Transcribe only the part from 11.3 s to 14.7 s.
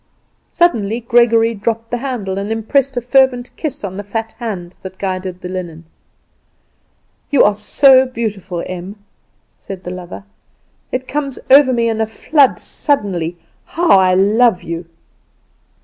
over me in a flood suddenly how I love